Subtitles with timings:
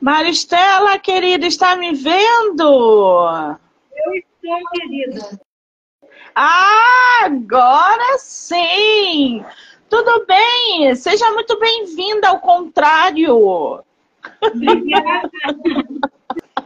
[0.00, 3.28] Maristela, querida, está me vendo?
[3.92, 5.40] Eu estou, querida.
[6.34, 9.44] Ah, agora sim!
[9.90, 10.94] Tudo bem?
[10.94, 13.82] Seja muito bem-vinda ao contrário.
[14.40, 15.30] Obrigada.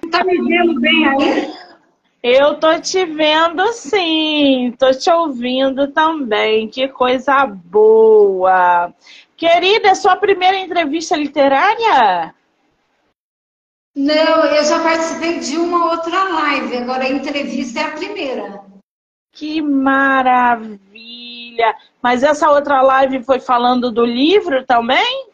[0.04, 1.54] Está me vendo bem aí?
[2.22, 6.68] Eu tô te vendo sim, tô te ouvindo também.
[6.68, 8.92] Que coisa boa.
[9.36, 12.34] Querida, é sua primeira entrevista literária?
[13.94, 18.64] Não, eu já participei de uma outra live, agora a entrevista é a primeira.
[19.32, 20.80] Que maravilha!
[22.02, 25.26] Mas essa outra live foi falando do livro também?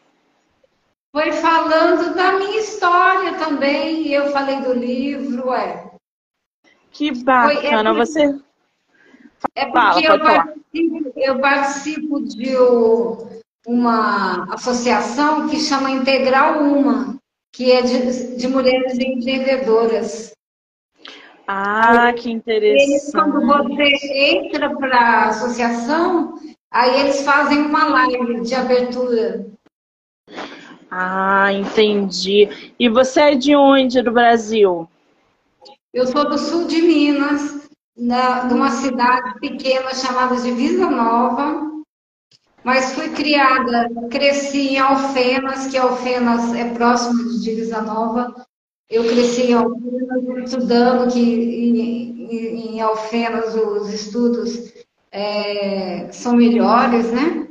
[1.11, 5.89] Foi falando da minha história também, eu falei do livro, é.
[6.91, 8.39] Que bacana, foi, é você.
[9.55, 12.55] É porque Fala, eu, participo, eu, participo, de
[13.65, 17.18] uma associação que chama Integral Uma
[17.51, 20.31] que é de, de mulheres empreendedoras.
[21.47, 22.91] Ah, que interessante.
[22.91, 23.83] Eles, quando você
[24.13, 26.35] entra para a associação,
[26.71, 29.47] aí eles fazem uma live de abertura.
[30.91, 32.49] Ah, entendi.
[32.79, 34.87] E você é de onde do Brasil?
[35.91, 37.67] Eu sou do sul de Minas,
[37.97, 41.78] na, numa cidade pequena chamada Divisa Nova.
[42.63, 48.33] Mas fui criada, cresci em Alfenas, que Alfenas é próximo de Divisa Nova.
[48.89, 54.73] Eu cresci em Alfenas, estudando que em, Alfenas os estudos
[55.11, 57.47] é, são melhores, né?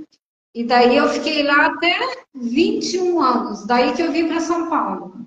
[0.55, 1.95] E daí eu fiquei lá até
[2.35, 5.25] 21 anos, daí que eu vim para São Paulo.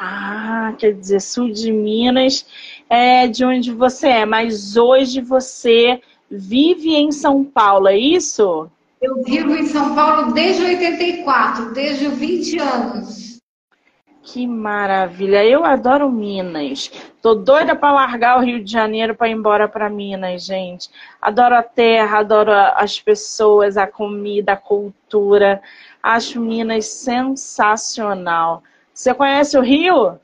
[0.00, 2.46] Ah, quer dizer, sul de Minas
[2.88, 8.70] é de onde você é, mas hoje você vive em São Paulo, é isso?
[9.00, 13.28] Eu vivo em São Paulo desde 84, desde 20 anos.
[14.22, 15.42] Que maravilha!
[15.42, 16.90] Eu adoro Minas.
[17.22, 20.90] Tô doida para largar o Rio de Janeiro para ir embora para Minas, gente.
[21.22, 25.62] Adoro a terra, adoro as pessoas, a comida, a cultura.
[26.02, 28.62] Acho Minas sensacional.
[28.92, 30.18] Você conhece o Rio?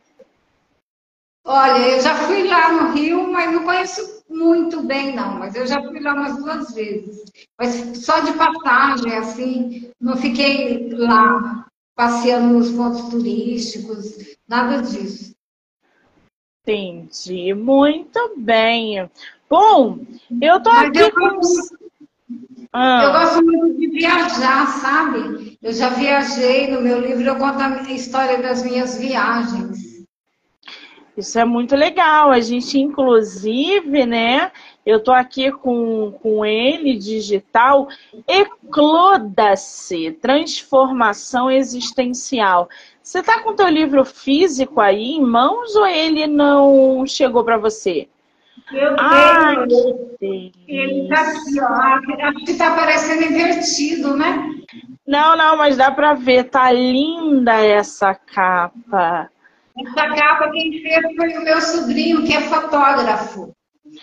[1.46, 5.38] Olha, eu já fui lá no Rio, mas não conheço muito bem, não.
[5.38, 7.24] Mas eu já fui lá umas duas vezes.
[7.58, 11.66] Mas só de passagem, assim, não fiquei lá
[11.96, 15.34] passeando nos pontos turísticos, nada disso.
[16.62, 17.54] Entendi.
[17.54, 19.08] Muito bem.
[19.48, 19.98] Bom,
[20.40, 21.36] eu tô mas aqui eu com...
[21.36, 21.78] Gosto,
[22.72, 23.04] ah.
[23.04, 25.56] Eu gosto muito de viajar, sabe?
[25.62, 29.83] Eu já viajei, no meu livro eu conto a história das minhas viagens.
[31.16, 32.30] Isso é muito legal.
[32.30, 34.50] A gente, inclusive, né?
[34.84, 37.88] Eu tô aqui com, com ele digital.
[38.26, 42.68] Ecloda-se, transformação existencial.
[43.02, 47.58] Você tá com o teu livro físico aí em mãos ou ele não chegou para
[47.58, 48.08] você?
[48.72, 49.66] Eu ah,
[50.18, 50.52] tenho.
[50.66, 52.26] Ele tá aqui, ó.
[52.26, 54.50] Acho que tá parecendo invertido, né?
[55.06, 56.44] Não, não, mas dá para ver.
[56.44, 59.30] Tá linda essa capa.
[59.76, 63.52] Essa capa quem fez foi o meu sobrinho, que é fotógrafo.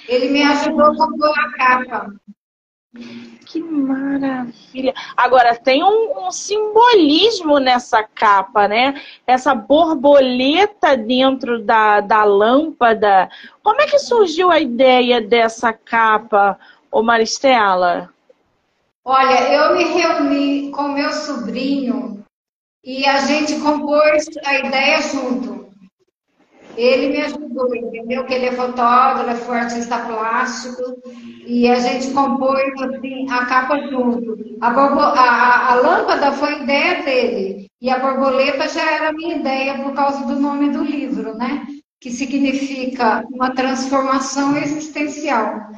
[0.07, 2.13] Ele me ajudou a compor a capa.
[3.45, 4.94] Que maravilha!
[5.15, 9.01] Agora, tem um, um, simbolismo nessa capa, né?
[9.25, 13.29] Essa borboleta dentro da, da lâmpada.
[13.63, 16.59] Como é que surgiu a ideia dessa capa,
[16.91, 18.13] ô Maristela?
[19.06, 22.24] Olha, eu me reuni com meu sobrinho
[22.83, 25.61] e a gente compôs a ideia junto.
[26.81, 28.25] Ele me ajudou, entendeu?
[28.25, 30.81] Que ele é fotógrafo, artista plástico,
[31.45, 34.36] e a gente compôs assim, a capa junto.
[34.60, 39.94] A, a, a, lâmpada foi ideia dele, e a borboleta já era minha ideia por
[39.94, 41.68] causa do nome do livro, né?
[42.00, 45.74] Que significa uma transformação existencial.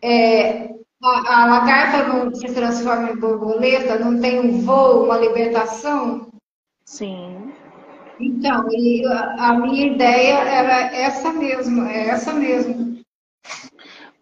[0.00, 0.70] É,
[1.02, 6.28] a, a lagarta não se transforma em borboleta, não tem um voo, uma libertação?
[6.84, 7.52] Sim.
[8.20, 8.66] Então,
[9.08, 13.00] a, a minha ideia era essa mesmo, é essa mesmo.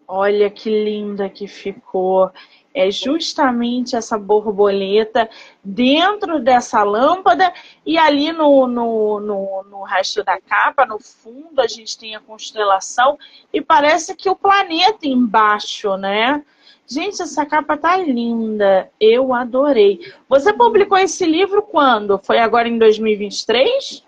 [0.07, 2.31] Olha que linda que ficou.
[2.73, 5.29] É justamente essa borboleta
[5.63, 7.51] dentro dessa lâmpada
[7.85, 12.19] e ali no, no, no, no resto da capa, no fundo, a gente tem a
[12.19, 13.17] constelação
[13.51, 16.43] e parece que o planeta embaixo, né?
[16.89, 18.89] Gente, essa capa tá linda.
[18.99, 19.99] Eu adorei.
[20.27, 22.19] Você publicou esse livro quando?
[22.23, 24.03] Foi agora em 2023?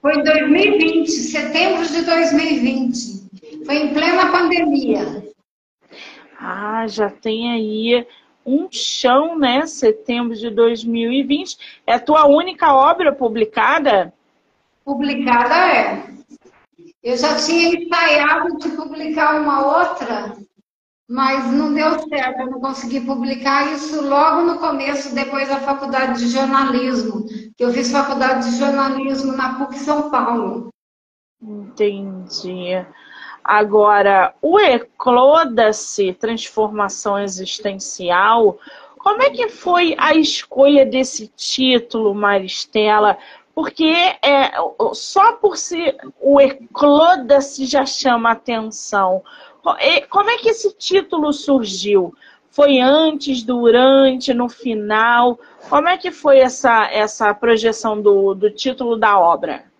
[0.00, 3.64] Foi em 2020, setembro de 2020.
[3.66, 5.24] Foi em plena pandemia.
[6.38, 8.06] Ah, já tem aí
[8.46, 9.66] um chão, né?
[9.66, 11.82] Setembro de 2020.
[11.84, 14.14] É a tua única obra publicada?
[14.84, 16.04] Publicada é.
[17.02, 20.36] Eu já tinha ensaiado de publicar uma outra,
[21.10, 26.20] mas não deu certo, eu não consegui publicar isso logo no começo, depois da faculdade
[26.20, 27.26] de jornalismo,
[27.56, 30.68] que eu fiz faculdade de jornalismo na PUC São Paulo.
[31.42, 32.86] Entendi.
[33.42, 38.56] Agora, o Ecloda-se, transformação existencial,
[38.96, 43.18] como é que foi a escolha desse título, Maristela?
[43.52, 43.92] Porque
[44.22, 44.52] é,
[44.92, 49.24] só por si o Ecloda-se já chama atenção.
[50.08, 52.14] Como é que esse título surgiu?
[52.50, 55.38] Foi antes, durante, no final?
[55.68, 59.70] Como é que foi essa, essa projeção do, do título da obra?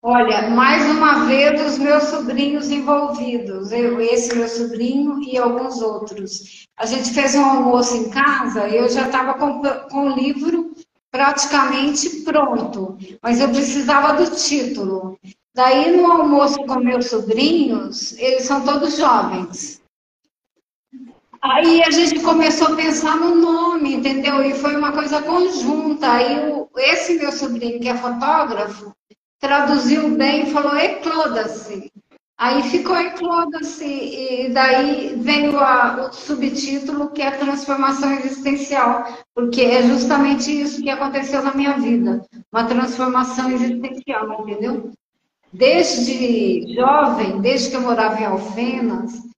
[0.00, 6.64] Olha, mais uma vez os meus sobrinhos envolvidos, eu, esse meu sobrinho e alguns outros.
[6.76, 9.60] A gente fez um almoço em casa e eu já estava com,
[9.90, 10.72] com o livro
[11.10, 15.18] praticamente pronto, mas eu precisava do título.
[15.58, 19.82] Daí, no almoço com meus sobrinhos, eles são todos jovens.
[21.42, 24.40] Aí a gente começou a pensar no nome, entendeu?
[24.40, 26.12] E foi uma coisa conjunta.
[26.12, 28.92] Aí o, esse meu sobrinho, que é fotógrafo,
[29.40, 31.90] traduziu bem e falou ecloda-se.
[32.38, 39.82] Aí ficou ecloda-se, e daí veio a, o subtítulo que é transformação existencial, porque é
[39.82, 44.92] justamente isso que aconteceu na minha vida, uma transformação existencial, entendeu?
[45.52, 49.28] Desde jovem, desde que eu morava em Alfenas,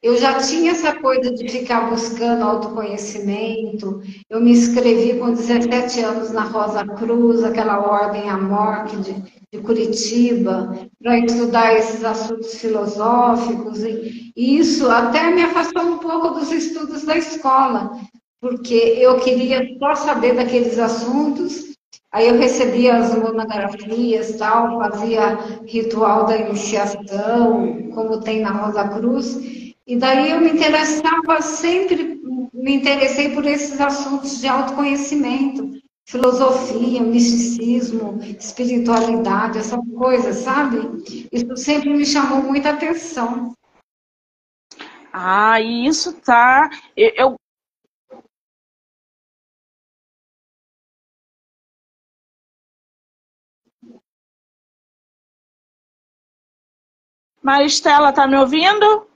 [0.00, 4.00] eu já tinha essa coisa de ficar buscando autoconhecimento.
[4.30, 9.14] Eu me inscrevi com 17 anos na Rosa Cruz, aquela ordem Amorque de,
[9.52, 13.82] de Curitiba, para estudar esses assuntos filosóficos.
[13.82, 17.90] E, e isso até me afastou um pouco dos estudos da escola,
[18.40, 21.76] porque eu queria só saber daqueles assuntos
[22.10, 25.34] Aí eu recebia as monografias, tal, fazia
[25.66, 29.36] ritual da iniciação, como tem na Rosa Cruz,
[29.86, 32.18] e daí eu me interessava sempre,
[32.52, 40.78] me interessei por esses assuntos de autoconhecimento, filosofia, misticismo, espiritualidade, essa coisa, sabe?
[41.30, 43.52] Isso sempre me chamou muita atenção.
[45.12, 46.70] Ah, isso tá.
[46.96, 47.36] Eu,
[57.42, 59.06] Maristela, tá me ouvindo?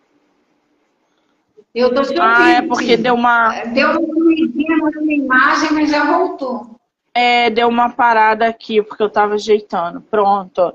[1.75, 2.23] Eu tô te ouvindo.
[2.23, 3.65] Ah, é porque deu uma.
[3.67, 6.77] Deu uma na imagem, mas já voltou.
[7.15, 10.01] É, deu uma parada aqui, porque eu tava ajeitando.
[10.01, 10.75] Pronto.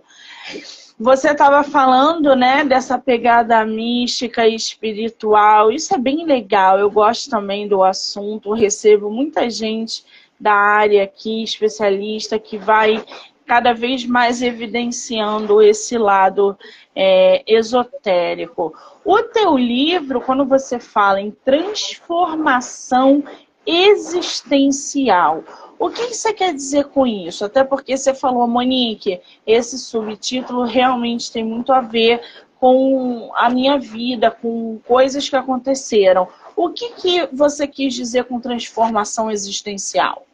[1.00, 5.72] Você estava falando, né, dessa pegada mística e espiritual.
[5.72, 6.80] Isso é bem legal.
[6.80, 8.54] Eu gosto também do assunto.
[8.54, 10.04] recebo muita gente
[10.40, 13.04] da área aqui, especialista, que vai
[13.48, 16.58] cada vez mais evidenciando esse lado
[16.94, 18.76] é, esotérico.
[19.06, 23.24] O teu livro, quando você fala em transformação
[23.66, 25.44] existencial,
[25.80, 27.46] o que você quer dizer com isso?
[27.46, 32.22] Até porque você falou, Monique, esse subtítulo realmente tem muito a ver
[32.60, 36.28] com a minha vida, com coisas que aconteceram.
[36.56, 40.28] O que, que você quis dizer com transformação existencial?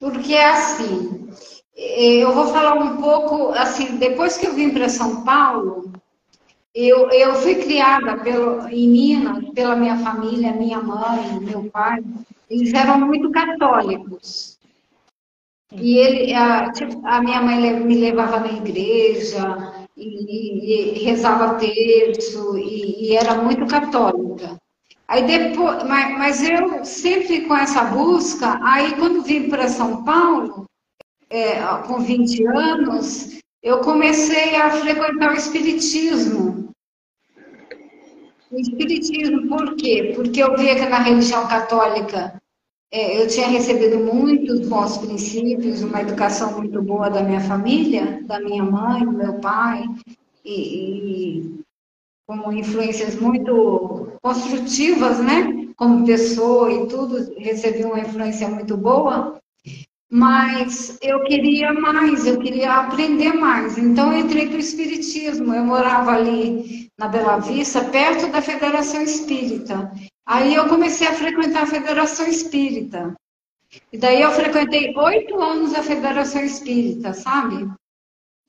[0.00, 1.28] Porque é assim,
[1.76, 5.92] eu vou falar um pouco, assim, depois que eu vim para São Paulo,
[6.74, 12.02] eu, eu fui criada pelo, em Minas pela minha família, minha mãe, meu pai,
[12.48, 14.58] eles eram muito católicos.
[15.72, 22.56] E ele, a, tipo, a minha mãe me levava na igreja e, e rezava terço
[22.58, 24.58] e, e, era muito católica.
[25.10, 30.66] Aí depois, mas, mas, eu sempre com essa busca, aí quando vim para São Paulo,
[31.28, 36.70] é, com 20 anos, eu comecei a frequentar o Espiritismo.
[38.52, 40.12] O Espiritismo, por quê?
[40.14, 42.40] Porque eu via que na religião católica
[42.92, 48.38] é, eu tinha recebido muitos bons princípios, uma educação muito boa da minha família, da
[48.38, 49.82] minha mãe, do meu pai,
[50.44, 51.59] e, e
[52.30, 55.66] como influências muito construtivas, né?
[55.74, 59.40] Como pessoa e tudo, recebi uma influência muito boa
[60.12, 63.78] mas eu queria mais, eu queria aprender mais.
[63.78, 65.54] Então eu entrei para o Espiritismo.
[65.54, 69.92] Eu morava ali na Bela Vista, perto da Federação Espírita.
[70.26, 73.14] Aí eu comecei a frequentar a Federação Espírita.
[73.92, 77.70] E daí eu frequentei oito anos a Federação Espírita, sabe?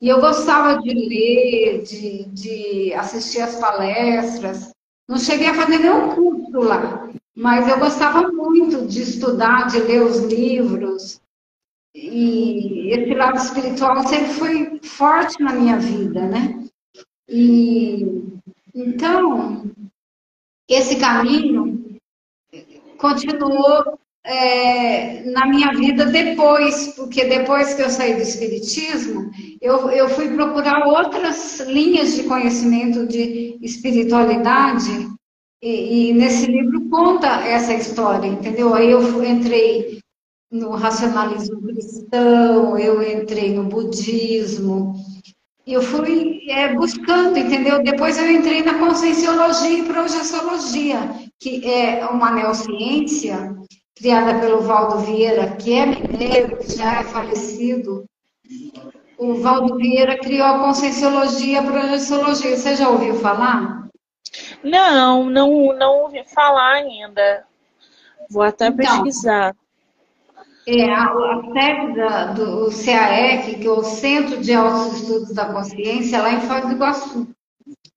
[0.02, 4.72] E eu gostava de ler, de, de assistir as palestras.
[5.08, 10.02] Não cheguei a fazer nenhum curso lá, mas eu gostava muito de estudar, de ler
[10.02, 11.20] os livros.
[11.94, 16.64] E esse lado espiritual sempre foi forte na minha vida, né?
[17.28, 18.04] E
[18.74, 19.70] então
[20.68, 21.96] esse caminho
[22.98, 30.08] continuou é, na minha vida depois, porque depois que eu saí do Espiritismo, eu, eu
[30.08, 35.10] fui procurar outras linhas de conhecimento de espiritualidade,
[35.60, 38.74] e, e nesse livro conta essa história, entendeu?
[38.74, 39.98] Aí eu entrei
[40.50, 44.94] no racionalismo cristão, eu entrei no budismo,
[45.66, 47.82] eu fui é, buscando, entendeu?
[47.82, 50.98] Depois eu entrei na conscienciologia e projeciologia,
[51.40, 53.54] que é uma neociência
[53.94, 58.04] criada pelo Valdo Vieira, que é mineiro, que já é falecido.
[59.18, 62.56] O Valdo Vieira criou a conscienciologia e a projeciologia.
[62.56, 63.88] Você já ouviu falar?
[64.62, 67.44] Não, não, não ouvi falar ainda.
[68.30, 69.54] Vou até então, pesquisar.
[70.66, 75.46] É, a, a sede da, do CAEC, que é o Centro de Altos Estudos da
[75.46, 77.28] Consciência, lá em Foz do Iguaçu.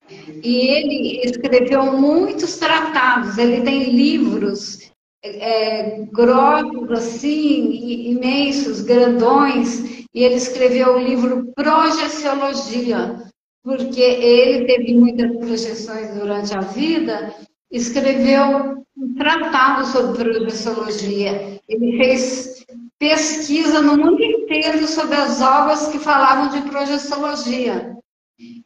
[0.08, 4.92] E ele escreveu muitos tratados, ele tem livros
[5.26, 13.16] é, grossos, assim, imensos, grandões, e ele escreveu o livro Projeciologia,
[13.62, 17.34] porque ele teve muitas projeções durante a vida,
[17.70, 21.60] escreveu um tratado sobre projeciologia.
[21.68, 22.64] Ele fez
[22.98, 27.96] pesquisa no mundo inteiro sobre as obras que falavam de projeciologia.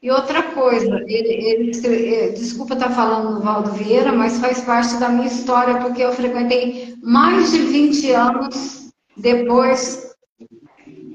[0.02, 4.96] E outra coisa, ele, ele, eh, desculpa estar falando do Valdo Vieira, mas faz parte
[4.96, 10.10] da minha história, porque eu frequentei mais de 20 anos depois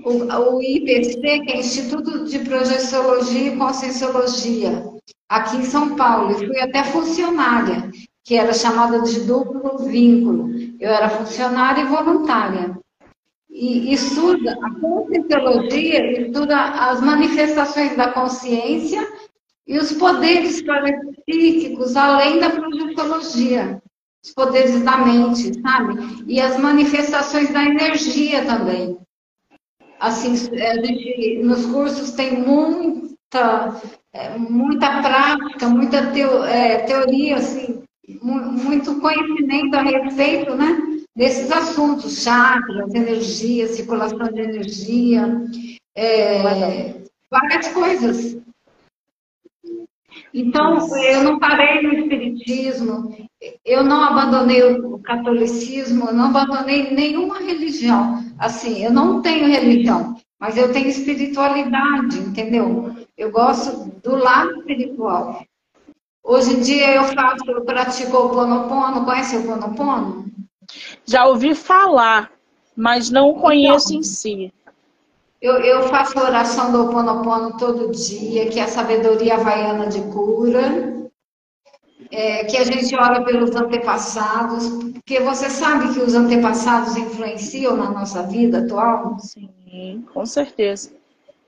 [0.05, 4.85] o, o IPC, que é Instituto de Projeciologia e Conscienciologia,
[5.27, 6.31] aqui em São Paulo.
[6.31, 7.91] Eu fui até funcionária
[8.23, 10.49] que era chamada de duplo vínculo.
[10.79, 12.77] Eu era funcionária e voluntária.
[13.57, 19.07] E estuda a conscienciologia, estuda as manifestações da consciência
[19.65, 23.81] e os poderes parapsíquicos, além da projeciologia,
[24.21, 26.25] os poderes da mente, sabe?
[26.27, 28.97] E as manifestações da energia também.
[30.01, 33.81] Assim, a gente, nos cursos tem muita,
[34.11, 35.99] é, muita prática, muita
[36.49, 37.81] é, teoria, assim,
[38.21, 45.41] muito conhecimento a respeito né, desses assuntos, chakras, energia, circulação de energia,
[45.95, 46.41] é,
[47.31, 48.37] várias coisas.
[50.33, 53.15] Então, eu não parei no espiritismo,
[53.63, 58.23] eu não abandonei o catolicismo, eu não abandonei nenhuma religião.
[58.37, 62.93] Assim, eu não tenho religião, mas eu tenho espiritualidade, entendeu?
[63.17, 65.41] Eu gosto do lado espiritual.
[66.21, 69.05] Hoje em dia eu faço, eu pratico o Ponopono.
[69.05, 70.25] Conhece o Ponopono?
[71.05, 72.31] Já ouvi falar,
[72.75, 74.53] mas não conheço então, em si.
[75.41, 80.01] Eu, eu faço a oração do Ponopono todo dia, que é a sabedoria havaiana de
[80.11, 80.95] cura.
[82.11, 87.89] É, que a gente ora pelos antepassados, porque você sabe que os antepassados influenciam na
[87.89, 89.17] nossa vida atual?
[89.19, 90.91] Sim, com certeza.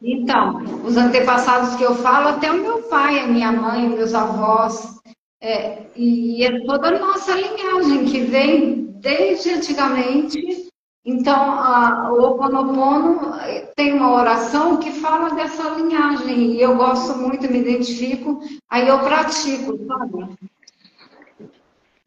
[0.01, 4.99] Então, os antepassados que eu falo, até o meu pai, a minha mãe, meus avós,
[5.41, 10.67] é, e é toda a nossa linhagem que vem desde antigamente.
[11.05, 13.31] Então, a, o Oponopono
[13.75, 18.99] tem uma oração que fala dessa linhagem, e eu gosto muito, me identifico, aí eu
[18.99, 20.37] pratico, sabe?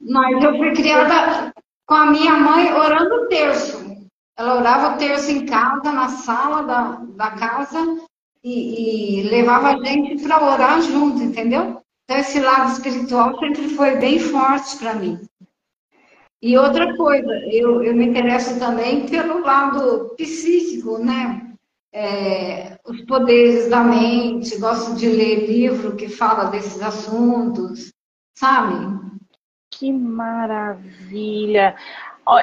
[0.00, 1.52] Mas eu fui criada
[1.86, 3.78] com a minha mãe orando terço.
[4.36, 6.82] ela orava o terço em casa, na sala da,
[7.16, 7.78] da casa,
[8.44, 11.82] e, e levava a gente para orar junto, entendeu?
[12.04, 15.20] Então, esse lado espiritual sempre foi bem forte para mim.
[16.42, 21.52] E outra coisa, eu, eu me interesso também pelo lado psíquico, né?
[21.92, 27.92] É, os poderes da mente, gosto de ler livro que fala desses assuntos,
[28.34, 28.74] sabe?
[29.70, 31.76] Que maravilha!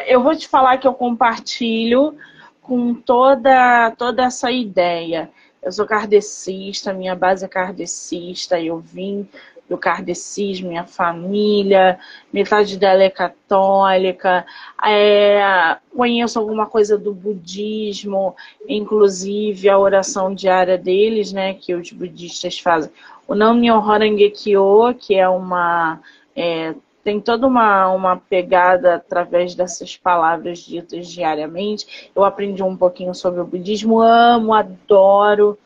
[0.06, 2.16] Eu vou te falar que eu compartilho
[2.62, 5.32] com toda, toda essa ideia.
[5.64, 9.28] Eu sou kardecista, minha base é kardecista, eu vim
[9.70, 12.00] do kardecismo, minha família,
[12.32, 14.46] metade dela é católica,
[14.86, 18.36] é, conheço alguma coisa do budismo,
[18.68, 22.92] inclusive a oração diária deles, né, que os budistas fazem.
[23.28, 26.00] O Nam-myoho Renge-kyo, que é uma...
[26.36, 32.12] É, tem toda uma, uma pegada através dessas palavras ditas diariamente.
[32.14, 35.58] Eu aprendi um pouquinho sobre o budismo, amo, adoro.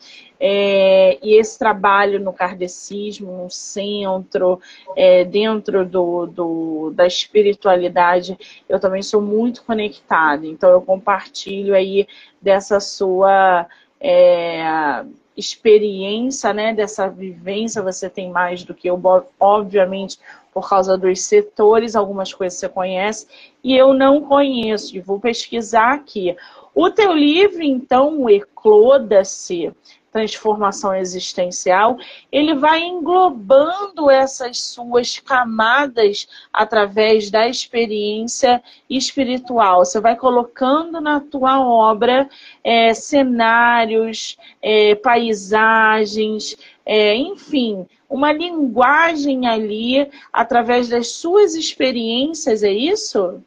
[0.44, 4.60] É, e esse trabalho no kardecismo, no centro,
[4.96, 8.36] é, dentro do, do, da espiritualidade,
[8.68, 10.48] eu também sou muito conectada.
[10.48, 12.08] Então, eu compartilho aí
[12.42, 13.68] dessa sua
[14.00, 15.06] é,
[15.38, 17.84] experiência, né, dessa vivência.
[17.84, 19.00] Você tem mais do que eu,
[19.40, 20.18] obviamente,
[20.52, 23.28] por causa dos setores, algumas coisas você conhece,
[23.64, 26.36] e eu não conheço, e vou pesquisar aqui.
[26.74, 29.72] O teu livro, então, o Ecloda-se,
[30.12, 31.98] transformação existencial,
[32.32, 39.86] ele vai englobando essas suas camadas através da experiência espiritual.
[39.86, 42.30] Você vai colocando na tua obra
[42.64, 53.42] é, cenários, é, paisagens, é, enfim, uma linguagem ali através das suas experiências, é isso?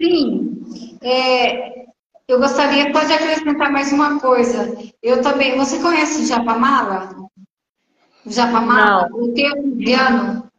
[0.00, 0.98] Sim.
[1.02, 1.86] É,
[2.28, 4.76] eu gostaria, pode acrescentar mais uma coisa.
[5.02, 5.56] Eu também.
[5.56, 7.08] Você conhece o Japamala?
[8.24, 9.08] O Japamala?
[9.08, 9.18] Não.
[9.18, 10.50] O terço indiano?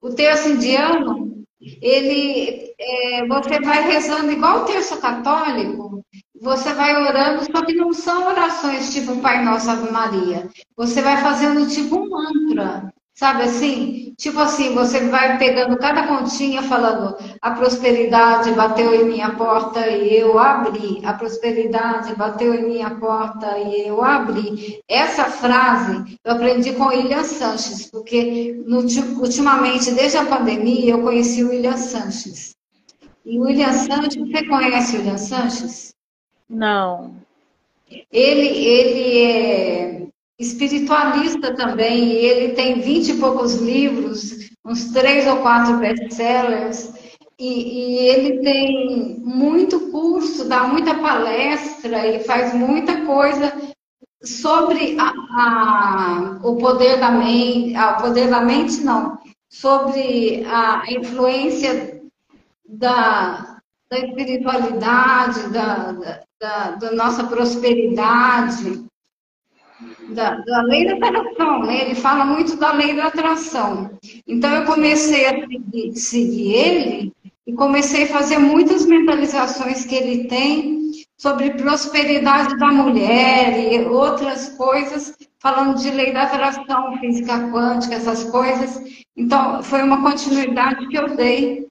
[0.00, 6.02] O terço indiano, ele, é, você vai rezando igual o terço católico,
[6.40, 10.48] você vai orando, só que não são orações tipo Pai Nosso Ave Maria.
[10.76, 12.92] Você vai fazendo tipo um mantra.
[13.14, 14.14] Sabe assim?
[14.16, 20.16] Tipo assim, você vai pegando cada continha falando a prosperidade bateu em minha porta e
[20.16, 21.00] eu abri.
[21.04, 24.80] A prosperidade bateu em minha porta e eu abri.
[24.88, 28.80] Essa frase eu aprendi com o William Sanches, porque no,
[29.20, 32.56] ultimamente, desde a pandemia, eu conheci o William Sanches.
[33.26, 35.94] E o William Sanches, você conhece o William Sanches?
[36.48, 37.14] Não.
[38.10, 40.01] Ele, ele é
[40.42, 46.92] espiritualista também, e ele tem vinte e poucos livros, uns três ou quatro best-sellers,
[47.38, 53.52] e, e, ele tem muito curso, dá muita palestra e faz muita coisa
[54.22, 60.84] sobre a, a, o poder da mente, a, o poder da mente não, sobre a
[60.88, 62.02] influência
[62.68, 63.58] da,
[63.90, 65.92] da espiritualidade, da,
[66.40, 68.84] da, da nossa prosperidade,
[70.12, 71.82] da, da lei da atração, né?
[71.82, 73.90] Ele fala muito da lei da atração.
[74.26, 77.12] Então eu comecei a seguir, seguir ele
[77.46, 84.50] e comecei a fazer muitas mentalizações que ele tem sobre prosperidade da mulher e outras
[84.50, 89.04] coisas, falando de lei da atração, física quântica, essas coisas.
[89.16, 91.66] Então, foi uma continuidade que eu dei.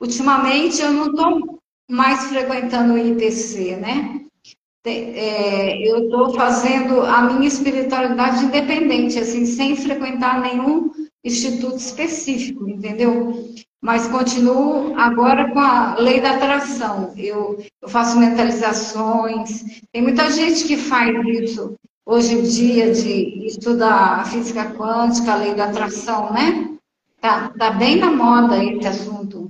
[0.00, 4.23] Ultimamente, eu não estou mais frequentando o IPC, né?
[4.90, 10.90] É, eu estou fazendo a minha espiritualidade independente, assim, sem frequentar nenhum
[11.24, 13.48] instituto específico, entendeu?
[13.82, 17.12] Mas continuo agora com a lei da atração.
[17.16, 19.82] Eu, eu faço mentalizações.
[19.92, 21.74] Tem muita gente que faz isso
[22.06, 26.76] hoje em dia, de estudar a física quântica, a lei da atração, né?
[27.20, 29.48] Tá, tá bem na moda esse assunto.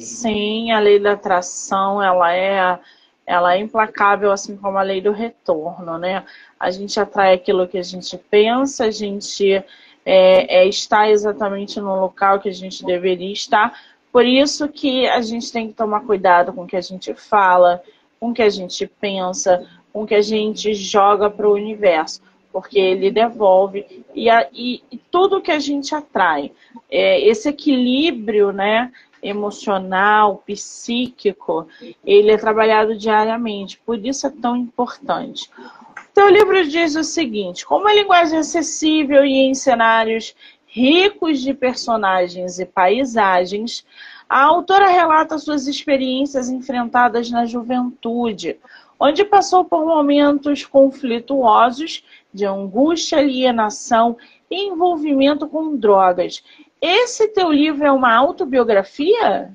[0.00, 2.80] Sim, a lei da atração, ela é
[3.26, 6.24] ela é implacável, assim como a lei do retorno, né?
[6.58, 9.64] A gente atrai aquilo que a gente pensa, a gente é,
[10.04, 13.76] é, está exatamente no local que a gente deveria estar.
[14.12, 17.82] Por isso que a gente tem que tomar cuidado com o que a gente fala,
[18.20, 22.22] com o que a gente pensa, com o que a gente joga para o universo,
[22.52, 26.52] porque ele devolve e, a, e, e tudo que a gente atrai.
[26.88, 28.92] É, esse equilíbrio, né?
[29.28, 31.66] Emocional, psíquico,
[32.04, 35.50] ele é trabalhado diariamente, por isso é tão importante.
[35.98, 40.34] O teu livro diz o seguinte: como a linguagem é acessível e em cenários
[40.66, 43.84] ricos de personagens e paisagens,
[44.28, 48.58] A autora relata suas experiências enfrentadas na juventude,
[48.98, 52.02] onde passou por momentos conflituosos
[52.34, 54.16] de angústia, alienação
[54.50, 56.42] e envolvimento com drogas.
[56.80, 59.52] Esse teu livro é uma autobiografia?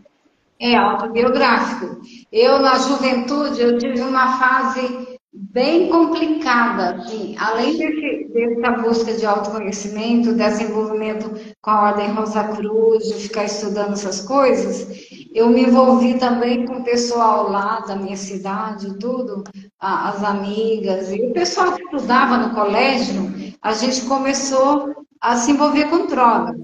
[0.60, 2.02] É autobiográfico.
[2.32, 9.26] Eu, na juventude, eu tive uma fase bem complicada, assim, além desse, dessa busca de
[9.26, 11.32] autoconhecimento, desenvolvimento
[11.62, 14.88] com a Ordem Rosa Cruz, de ficar estudando essas coisas,
[15.34, 19.44] eu me envolvi também com o pessoal lá da minha cidade, tudo,
[19.80, 23.32] as amigas, e o pessoal que estudava no colégio,
[23.62, 26.58] a gente começou a se envolver com drogas,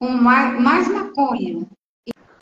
[0.00, 1.66] com mais, mais maconha.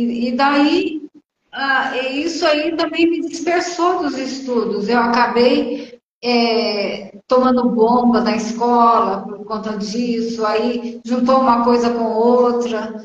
[0.00, 1.08] E, e daí
[1.52, 4.88] ah, isso aí também me dispersou dos estudos.
[4.88, 12.04] Eu acabei é, tomando bomba na escola por conta disso, aí juntou uma coisa com
[12.04, 13.02] outra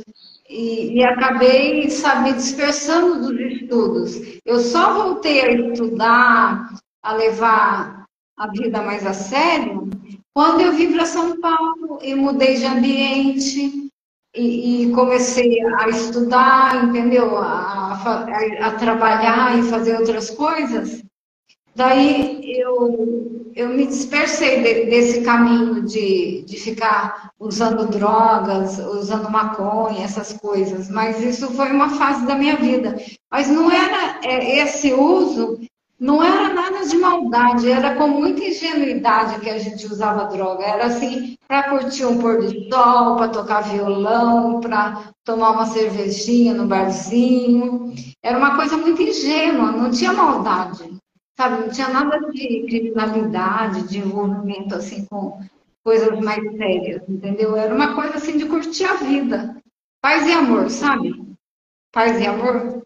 [0.50, 4.22] e, e acabei, sabe, dispersando dos estudos.
[4.46, 8.06] Eu só voltei a estudar, a levar
[8.38, 9.89] a vida mais a sério,
[10.34, 13.83] quando eu vim para São Paulo e mudei de ambiente,
[14.36, 17.38] e, e, comecei a estudar, entendeu?
[17.38, 21.04] A, a, a, trabalhar e fazer outras coisas.
[21.76, 30.04] Daí eu, eu me dispersei de, desse caminho de, de ficar usando drogas, usando maconha,
[30.04, 30.89] essas coisas.
[30.89, 32.96] Mas isso foi uma fase da minha vida.
[33.32, 35.60] Mas não era é, esse uso
[35.99, 40.63] não era nada de maldade, era com muita ingenuidade que a gente usava droga.
[40.63, 46.53] Era assim, para curtir um pôr do sol, para tocar violão, para tomar uma cervejinha
[46.53, 47.93] no barzinho.
[48.21, 50.97] Era uma coisa muito ingênua, não tinha maldade,
[51.38, 51.62] sabe?
[51.62, 55.39] Não tinha nada de criminalidade, de envolvimento assim com
[55.84, 57.56] coisas mais sérias, entendeu?
[57.56, 59.56] Era uma coisa assim de curtir a vida.
[60.01, 61.13] Paz e amor, sabe?
[61.93, 62.83] Paz e amor.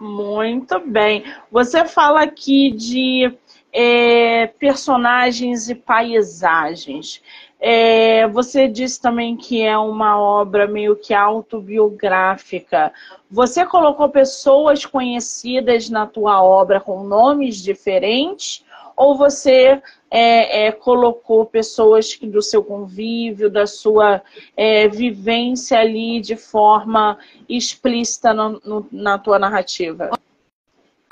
[0.00, 1.24] Muito bem.
[1.50, 3.32] Você fala aqui de
[3.72, 7.20] é, personagens e paisagens.
[7.60, 12.92] É, você disse também que é uma obra meio que autobiográfica.
[13.28, 18.64] Você colocou pessoas conhecidas na tua obra com nomes diferentes?
[18.98, 19.80] Ou você
[20.10, 24.20] é, é, colocou pessoas do seu convívio, da sua
[24.56, 27.16] é, vivência ali de forma
[27.48, 30.10] explícita no, no, na tua narrativa?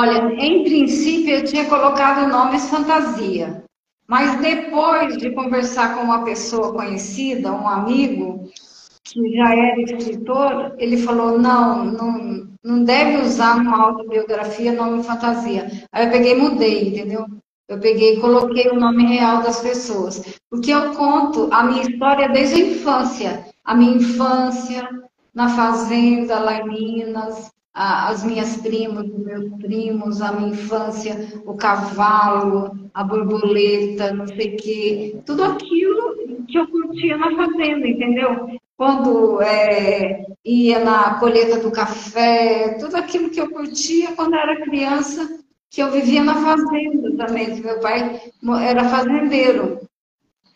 [0.01, 3.62] Olha, em princípio eu tinha colocado nomes fantasia,
[4.09, 8.51] mas depois de conversar com uma pessoa conhecida, um amigo,
[9.05, 15.68] que já era escritor, ele falou, não, não, não deve usar numa autobiografia nome fantasia.
[15.92, 17.27] Aí eu peguei e mudei, entendeu?
[17.68, 20.22] Eu peguei e coloquei o nome real das pessoas.
[20.48, 23.46] Porque eu conto a minha história desde a infância.
[23.64, 24.88] A minha infância
[25.35, 31.42] na fazenda, lá em Minas, a, as minhas primas, os meus primos, a minha infância,
[31.44, 35.16] o cavalo, a borboleta, não sei o quê.
[35.26, 38.48] Tudo aquilo que eu curtia na fazenda, entendeu?
[38.76, 45.44] Quando é, ia na colheita do café, tudo aquilo que eu curtia quando era criança
[45.77, 49.87] que eu vivia na fazenda também, meu pai era fazendeiro.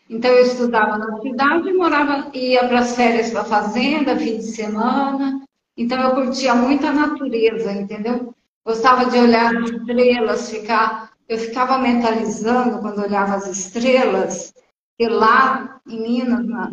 [0.09, 4.51] Então eu estudava na cidade, morava, ia para as férias para a fazenda, fim de
[4.51, 5.45] semana.
[5.77, 8.33] Então eu curtia muito a natureza, entendeu?
[8.65, 14.51] Gostava de olhar as estrelas, ficar, eu ficava mentalizando quando olhava as estrelas,
[14.97, 16.71] e lá em Minas, na,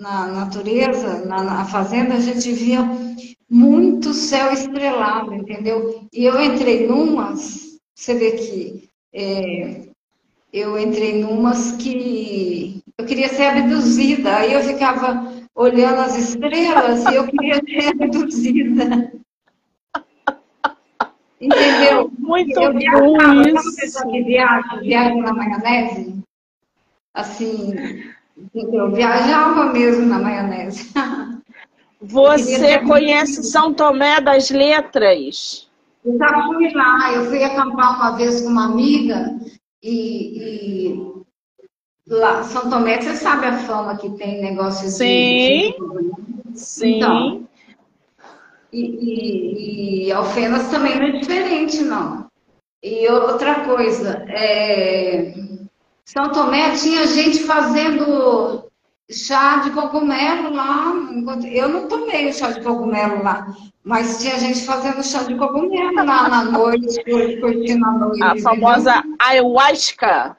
[0.00, 2.80] na natureza, na, na fazenda, a gente via
[3.48, 6.08] muito céu estrelado, entendeu?
[6.12, 9.82] E eu entrei numas, você vê que é,
[10.50, 17.14] eu entrei numas que eu queria ser abduzida, aí eu ficava olhando as estrelas e
[17.16, 19.12] eu queria ser abduzida.
[21.38, 22.10] Entendeu?
[22.18, 24.08] Muito eu bom isso.
[24.08, 26.22] que viaja, viaja na maionese?
[27.14, 27.74] Assim,
[28.54, 30.92] eu viajava mesmo na maionese.
[32.00, 35.68] Você conhece São Tomé das Letras?
[36.04, 39.38] Eu já fui lá, eu fui acampar uma vez com uma amiga
[39.82, 41.12] e, e
[42.08, 46.54] lá, São Tomé, você sabe a fama que tem negócio sim, de...
[46.54, 47.48] Sim, então,
[48.72, 52.26] e, e, e Alfenas também não é diferente, não.
[52.82, 55.34] E outra coisa, é...
[56.12, 58.64] São Tomé tinha gente fazendo
[59.08, 60.92] chá de cogumelo lá.
[61.44, 63.46] Eu não tomei o chá de cogumelo lá,
[63.84, 67.00] mas tinha gente fazendo chá de cogumelo lá na noite,
[67.40, 68.22] curtindo a noite.
[68.24, 70.36] A famosa ayahuasca.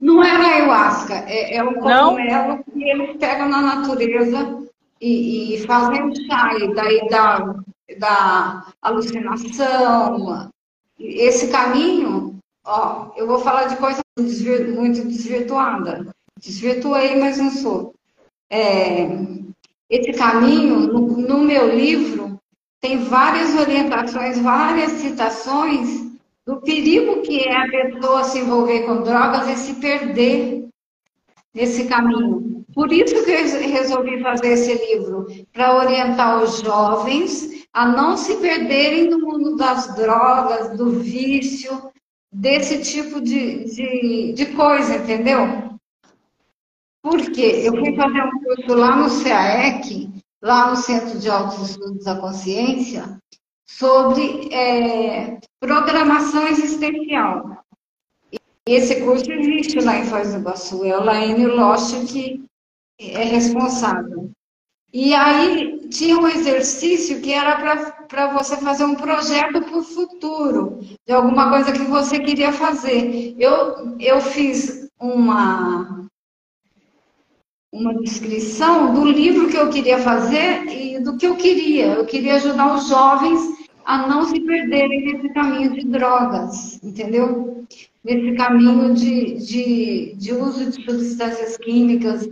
[0.00, 2.62] Não era ayahuasca, é, é um cogumelo não?
[2.62, 4.58] que eles pegam na natureza
[4.98, 7.56] e, e fazem chá, e daí da,
[7.98, 10.50] da alucinação.
[10.98, 16.14] Esse caminho, ó, eu vou falar de coisa muito desvirtuada.
[16.38, 17.94] Desvirtuei, mas não sou.
[18.50, 19.06] É,
[19.90, 22.40] esse caminho, no, no meu livro,
[22.80, 26.08] tem várias orientações, várias citações
[26.46, 30.68] do perigo que é a pessoa se envolver com drogas e se perder
[31.54, 32.64] nesse caminho.
[32.72, 38.36] Por isso que eu resolvi fazer esse livro, para orientar os jovens a não se
[38.36, 41.90] perderem no mundo das drogas, do vício,
[42.32, 45.78] desse tipo de, de, de coisa, entendeu?
[47.02, 50.10] Porque eu fui fazer um curso lá no CAEC,
[50.42, 53.18] lá no Centro de Altos Estudos da Consciência,
[53.66, 57.64] sobre é, programação existencial.
[58.32, 62.44] E esse curso existe lá em Foz do Iguaçu, é o Laine Lost que
[62.98, 64.30] é responsável.
[64.92, 67.56] E aí tinha um exercício que era
[68.06, 73.34] para você fazer um projeto para o futuro, de alguma coisa que você queria fazer.
[73.38, 76.08] Eu, eu fiz uma,
[77.72, 81.94] uma descrição do livro que eu queria fazer e do que eu queria.
[81.94, 87.64] Eu queria ajudar os jovens a não se perderem nesse caminho de drogas, entendeu?
[88.04, 92.28] Nesse caminho de, de, de uso de substâncias químicas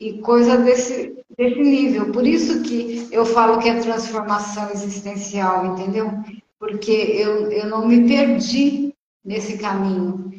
[0.00, 2.12] e coisa desse, desse nível.
[2.12, 6.10] Por isso que eu falo que é transformação existencial, entendeu?
[6.58, 10.32] Porque eu, eu não me perdi nesse caminho.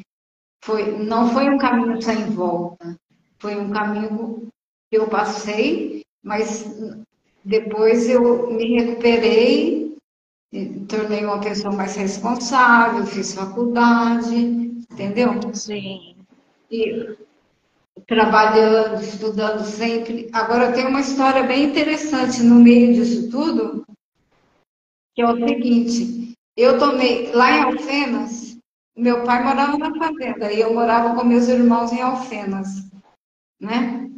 [0.62, 2.96] Foi, não foi um caminho sem volta.
[3.38, 4.48] Foi um caminho
[4.90, 6.64] que eu passei, mas
[7.44, 9.96] depois eu me recuperei,
[10.88, 15.40] tornei uma pessoa mais responsável, fiz faculdade, entendeu?
[15.54, 16.16] Sim.
[16.70, 17.16] E
[18.06, 20.28] trabalhando, estudando sempre.
[20.32, 23.84] Agora tem uma história bem interessante no meio disso tudo,
[25.14, 28.58] que é o seguinte, eu tomei, lá em Alfenas,
[28.96, 32.90] meu pai morava na fazenda e eu morava com meus irmãos em Alfenas
[33.60, 34.08] né?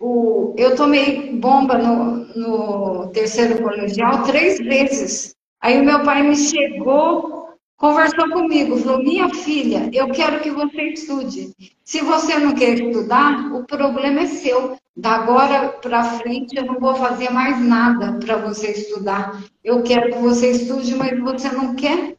[0.00, 5.34] O, eu tomei bomba no, no terceiro colegial três vezes.
[5.60, 7.33] Aí o meu pai me chegou,
[7.76, 11.54] conversou comigo, falou: Minha filha, eu quero que você estude.
[11.84, 14.76] Se você não quer estudar, o problema é seu.
[14.96, 19.42] Da agora para frente eu não vou fazer mais nada para você estudar.
[19.62, 22.16] Eu quero que você estude, mas você não quer,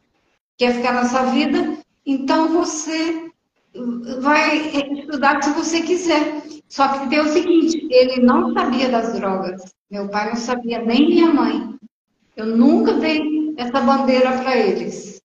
[0.58, 3.30] quer ficar nessa vida, então você
[4.20, 4.58] vai
[4.92, 6.42] estudar se você quiser.
[6.68, 9.74] Só que tem o seguinte, ele não sabia das drogas.
[9.90, 11.74] Meu pai não sabia, nem minha mãe.
[12.36, 15.15] Eu nunca dei essa bandeira para eles.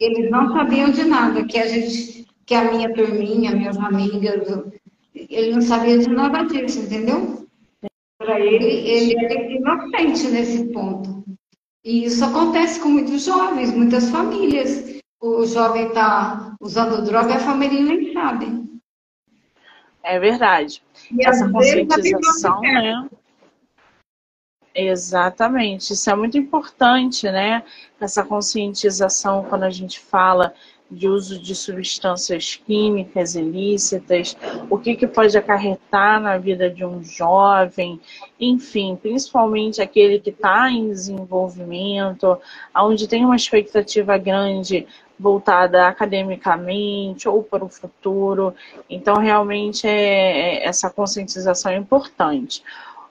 [0.00, 4.64] Eles não sabiam de nada, que a gente, que a minha turminha, minhas amigas,
[5.14, 7.46] ele não sabia de nada disso, entendeu?
[8.18, 11.24] Para ele, ele era inocente nesse ponto.
[11.84, 15.00] E isso acontece com muitos jovens, muitas famílias.
[15.20, 18.64] O jovem está usando droga, a família nem sabe.
[20.02, 20.82] É verdade.
[21.10, 23.08] E Essa conscientização, né?
[24.74, 27.62] Exatamente, isso é muito importante, né?
[28.00, 30.52] Essa conscientização quando a gente fala
[30.90, 34.36] de uso de substâncias químicas ilícitas,
[34.68, 38.00] o que, que pode acarretar na vida de um jovem,
[38.38, 42.38] enfim, principalmente aquele que está em desenvolvimento,
[42.76, 44.86] onde tem uma expectativa grande
[45.18, 48.54] voltada academicamente ou para o futuro.
[48.90, 52.62] Então, realmente, é, é, essa conscientização é importante.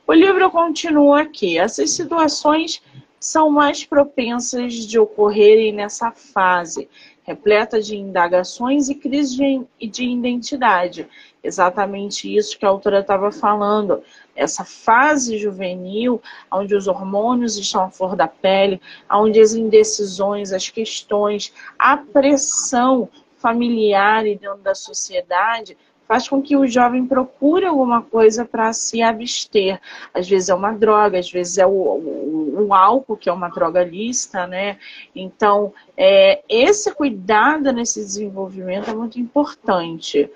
[0.05, 1.57] O livro continua aqui.
[1.57, 2.81] Essas situações
[3.17, 6.89] são mais propensas de ocorrerem nessa fase,
[7.23, 11.07] repleta de indagações e crise de, de identidade.
[11.41, 14.03] Exatamente isso que a autora estava falando
[14.35, 20.69] essa fase juvenil, onde os hormônios estão à flor da pele, onde as indecisões, as
[20.69, 25.77] questões, a pressão familiar e dentro da sociedade
[26.13, 29.81] faz com que o jovem procure alguma coisa para se abster.
[30.13, 33.49] Às vezes é uma droga, às vezes é o, o, o álcool, que é uma
[33.49, 34.77] droga lista, né?
[35.15, 40.29] Então, é, esse cuidado nesse desenvolvimento é muito importante.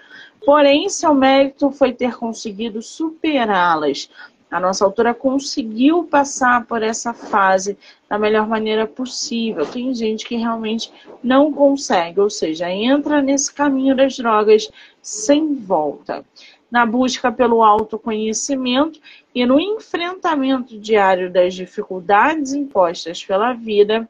[0.43, 4.09] Porém, seu mérito foi ter conseguido superá-las.
[4.49, 7.77] A nossa autora conseguiu passar por essa fase
[8.09, 9.65] da melhor maneira possível.
[9.65, 14.69] Tem gente que realmente não consegue, ou seja, entra nesse caminho das drogas
[15.01, 16.25] sem volta.
[16.71, 18.99] Na busca pelo autoconhecimento
[19.35, 24.07] e no enfrentamento diário das dificuldades impostas pela vida,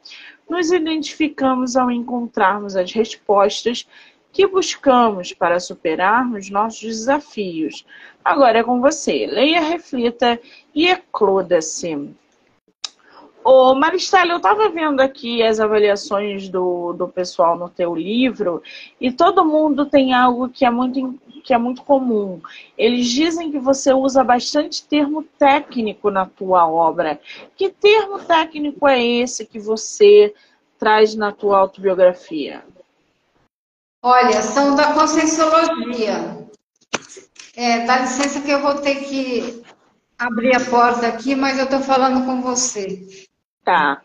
[0.49, 3.87] nos identificamos ao encontrarmos as respostas
[4.31, 7.85] que buscamos para superarmos nossos desafios.
[8.23, 9.25] Agora é com você.
[9.25, 10.39] Leia, reflita
[10.75, 12.15] e ecloda-se.
[13.49, 18.61] Ô, Maristela, eu estava vendo aqui as avaliações do, do pessoal no teu livro
[18.99, 22.41] e todo mundo tem algo que é, muito, que é muito comum.
[22.77, 27.21] Eles dizem que você usa bastante termo técnico na tua obra.
[27.55, 30.33] Que termo técnico é esse que você
[30.77, 32.65] traz na tua autobiografia?
[34.01, 36.47] Olha, são da Conscienciologia.
[37.55, 39.63] É, dá licença que eu vou ter que
[40.17, 43.27] abrir a porta aqui, mas eu estou falando com você.
[43.63, 44.03] Tá.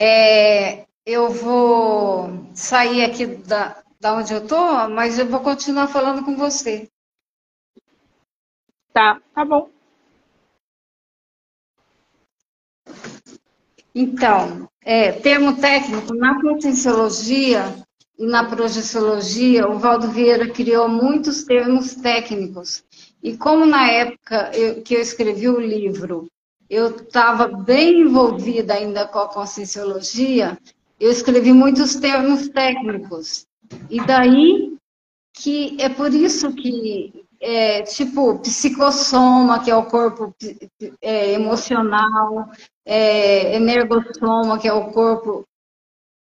[0.00, 6.24] É, eu vou sair aqui da, da onde eu tô, mas eu vou continuar falando
[6.24, 6.88] com você.
[8.92, 9.70] Tá, tá bom.
[13.94, 17.74] Então, é, termo técnico, na conscienciologia
[18.18, 22.84] e na projeciologia, o Valdo Vieira criou muitos termos técnicos
[23.22, 26.26] e como na época eu, que eu escrevi o livro,
[26.68, 30.58] eu estava bem envolvida ainda com a conscienciologia,
[30.98, 33.46] eu escrevi muitos termos técnicos.
[33.88, 34.76] E daí
[35.34, 40.32] que é por isso que, é, tipo, psicossoma, que é o corpo
[41.02, 42.48] é, emocional,
[42.86, 45.44] é, energossoma, que é o corpo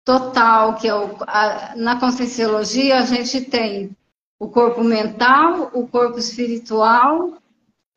[0.06, 3.94] total, que é o, a, na conscienciologia a gente tem
[4.40, 7.34] o corpo mental, o corpo espiritual,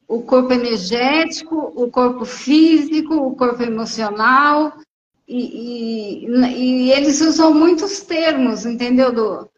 [0.08, 4.74] o corpo energético, o corpo físico, o corpo emocional,
[5.26, 9.14] e, e, e eles usam muitos termos, entendeu?
[9.14, 9.50] Do,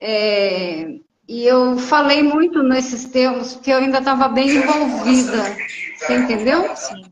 [0.00, 0.98] é,
[1.30, 5.56] e eu falei muito nesses termos, porque eu ainda estava bem envolvida,
[5.96, 6.74] você entendeu?
[6.74, 7.04] Sim,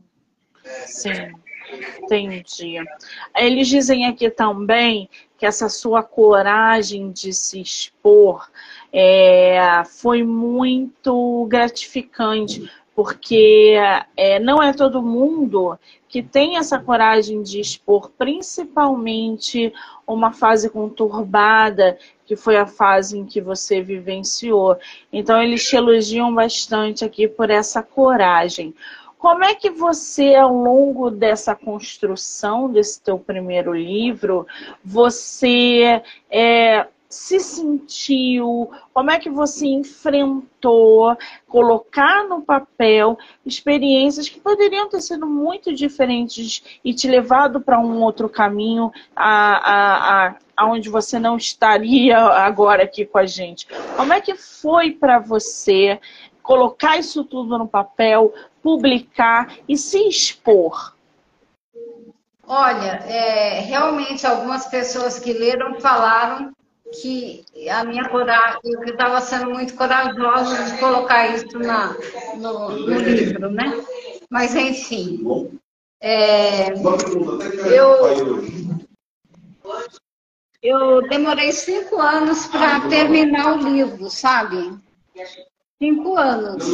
[0.85, 1.31] sim,
[2.03, 2.75] entendi.
[3.33, 8.49] Eles dizem aqui também que essa sua coragem de se expor
[8.91, 13.77] é, foi muito gratificante, porque
[14.17, 15.79] é, não é todo mundo
[16.09, 19.71] que tem essa coragem de expor, principalmente
[20.05, 21.97] uma fase conturbada,
[22.29, 24.77] que foi a fase em que você vivenciou.
[25.11, 28.71] Então, eles te elogiam bastante aqui por essa coragem.
[29.17, 34.45] Como é que você, ao longo dessa construção desse teu primeiro livro,
[34.85, 41.17] você é, se sentiu, como é que você enfrentou,
[41.47, 48.03] colocar no papel experiências que poderiam ter sido muito diferentes e te levado para um
[48.03, 53.67] outro caminho, a, a, a, aonde você não estaria agora aqui com a gente.
[53.95, 55.99] Como é que foi para você
[56.43, 60.93] colocar isso tudo no papel, publicar e se expor?
[62.45, 66.51] Olha, é, realmente algumas pessoas que leram falaram
[66.93, 71.95] que a minha coragem, eu estava sendo muito corajosa de colocar isso na,
[72.37, 73.83] no, no livro, né?
[74.29, 75.23] Mas enfim,
[76.01, 78.43] é, eu,
[80.61, 84.73] eu demorei cinco anos para terminar o livro, sabe?
[85.81, 86.65] Cinco anos.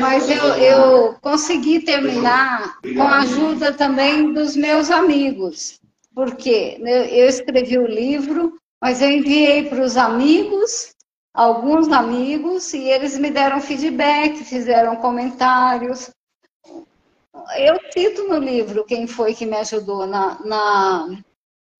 [0.00, 5.80] Mas eu, eu consegui terminar com a ajuda também dos meus amigos.
[6.14, 10.94] Porque eu escrevi o livro mas eu enviei para os amigos,
[11.32, 16.10] alguns amigos, e eles me deram feedback, fizeram comentários.
[17.56, 21.08] Eu cito no livro quem foi que me ajudou na, na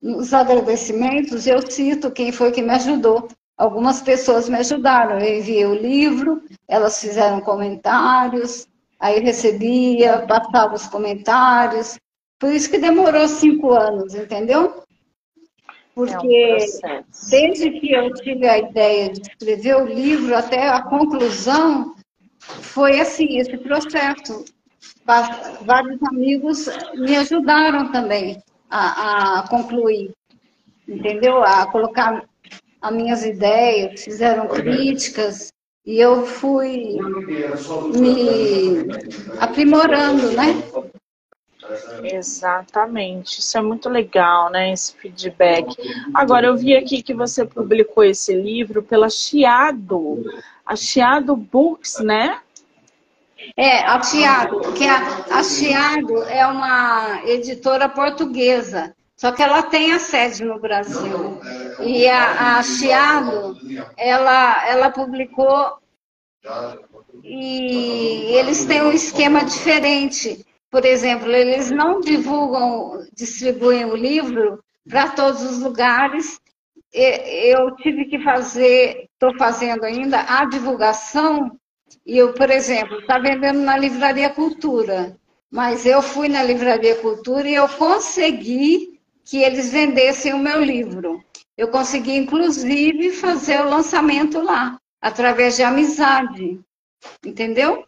[0.02, 3.26] nos agradecimentos, eu cito quem foi que me ajudou.
[3.56, 5.18] Algumas pessoas me ajudaram.
[5.18, 8.68] Eu enviei o livro, elas fizeram comentários,
[9.00, 11.98] aí recebia, passava os comentários.
[12.38, 14.83] Por isso que demorou cinco anos, entendeu?
[15.94, 20.82] Porque é um desde que eu tive a ideia de escrever o livro até a
[20.82, 21.94] conclusão,
[22.38, 24.44] foi assim, esse processo.
[25.62, 30.12] Vários amigos me ajudaram também a, a concluir,
[30.88, 31.42] entendeu?
[31.42, 32.24] A colocar
[32.82, 35.52] as minhas ideias, fizeram críticas,
[35.86, 36.98] e eu fui
[37.94, 38.86] me
[39.38, 40.62] aprimorando, né?
[42.02, 44.72] Exatamente, isso é muito legal, né?
[44.72, 45.74] Esse feedback.
[46.12, 50.22] Agora, eu vi aqui que você publicou esse livro pela Chiado,
[50.64, 52.38] a Chiado Books, né?
[53.56, 59.92] É, a Chiado, que a, a Chiado é uma editora portuguesa, só que ela tem
[59.92, 61.40] a sede no Brasil.
[61.80, 63.56] E a, a Chiado,
[63.96, 65.78] ela, ela publicou
[67.22, 70.44] e eles têm um esquema diferente
[70.74, 74.58] por exemplo, eles não divulgam, distribuem o livro
[74.88, 76.40] para todos os lugares.
[76.92, 81.56] Eu tive que fazer, estou fazendo ainda a divulgação,
[82.04, 85.16] e eu, por exemplo, está vendendo na Livraria Cultura,
[85.48, 91.22] mas eu fui na Livraria Cultura e eu consegui que eles vendessem o meu livro.
[91.56, 96.58] Eu consegui, inclusive, fazer o lançamento lá, através de amizade.
[97.24, 97.86] Entendeu?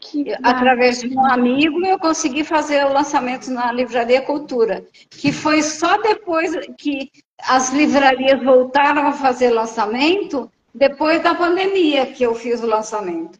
[0.00, 5.62] Que através de um amigo, eu consegui fazer o lançamento na Livraria Cultura, que foi
[5.62, 7.10] só depois que
[7.42, 13.38] as livrarias voltaram a fazer lançamento, depois da pandemia que eu fiz o lançamento.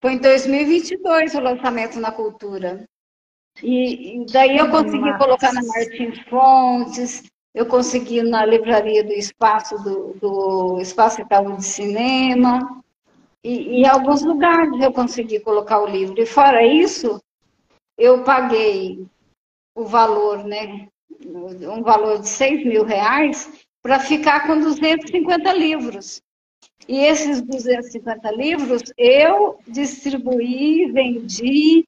[0.00, 2.88] Foi em 2022 o lançamento na Cultura.
[3.62, 5.18] E, e daí eu consegui Nossa.
[5.18, 7.22] colocar na Martins Fontes,
[7.54, 12.81] eu consegui na livraria do Espaço, do, do Espaço Itaú de Cinema,
[13.44, 16.20] e em alguns lugares eu consegui colocar o livro.
[16.20, 17.20] E fora isso,
[17.98, 19.04] eu paguei
[19.74, 20.88] o valor, né?
[21.24, 26.22] Um valor de 6 mil reais para ficar com 250 livros.
[26.88, 31.86] E esses 250 livros eu distribuí, vendi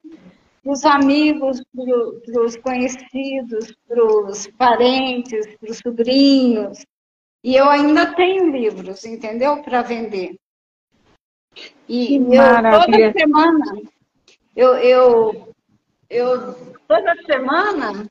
[0.62, 6.84] para os amigos, para os conhecidos, para os parentes, para os sobrinhos.
[7.42, 9.62] E eu ainda tenho livros, entendeu?
[9.62, 10.36] Para vender.
[11.88, 13.82] E eu, toda semana,
[14.56, 15.54] eu, eu,
[16.08, 16.54] eu,
[16.86, 18.10] toda semana,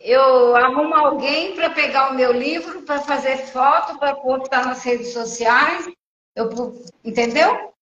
[0.00, 5.12] eu arrumo alguém para pegar o meu livro, para fazer foto, para postar nas redes
[5.12, 5.88] sociais.
[6.34, 6.50] Eu,
[7.04, 7.72] entendeu?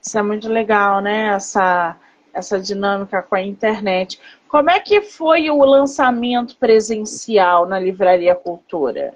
[0.00, 1.34] Isso é muito legal, né?
[1.34, 1.96] Essa,
[2.32, 4.20] essa dinâmica com a internet.
[4.48, 9.14] Como é que foi o lançamento presencial na Livraria Cultura?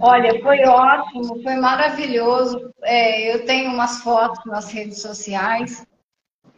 [0.00, 2.72] Olha, foi ótimo, foi maravilhoso.
[2.82, 5.86] É, eu tenho umas fotos nas redes sociais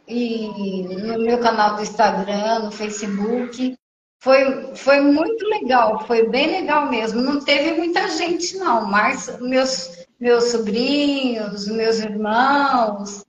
[0.07, 0.47] e
[0.87, 3.75] no meu canal do Instagram, no Facebook.
[4.19, 7.21] Foi, foi muito legal, foi bem legal mesmo.
[7.21, 13.23] Não teve muita gente, não, mas meus, meus sobrinhos, meus irmãos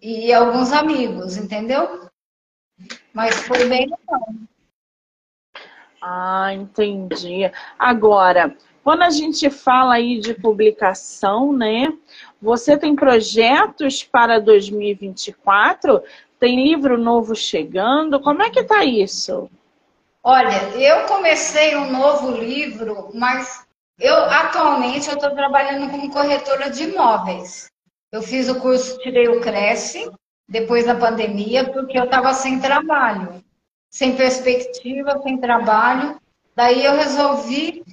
[0.00, 2.08] e alguns amigos, entendeu?
[3.12, 4.20] Mas foi bem legal.
[6.00, 7.50] Ah, entendi.
[7.78, 11.92] Agora, quando a gente fala aí de publicação, né?
[12.40, 16.02] Você tem projetos para 2024?
[16.38, 18.20] Tem livro novo chegando?
[18.20, 19.50] Como é que tá isso?
[20.22, 23.66] Olha, eu comecei um novo livro, mas
[23.98, 27.66] eu atualmente eu estou trabalhando como corretora de imóveis.
[28.12, 30.10] Eu fiz o curso, tirei o Cresce
[30.48, 33.42] depois da pandemia, porque eu estava sem trabalho,
[33.90, 36.18] sem perspectiva, sem trabalho.
[36.54, 37.84] Daí eu resolvi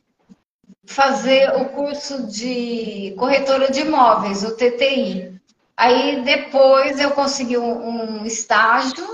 [0.86, 5.40] fazer o curso de corretora de imóveis, o TTI.
[5.76, 9.06] Aí depois eu consegui um, um estágio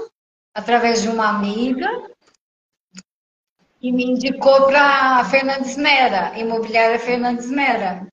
[0.54, 1.88] através de uma amiga
[3.80, 8.08] que me indicou para Fernandes Mera, Imobiliária Fernandes Mera.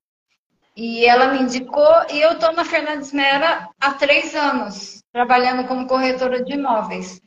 [0.75, 5.87] E ela me indicou e eu estou na Fernandes Mera há três anos, trabalhando como
[5.87, 7.21] corretora de imóveis.